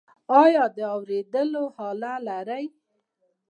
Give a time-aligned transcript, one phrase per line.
[0.41, 2.65] ایا د اوریدلو آله لرئ؟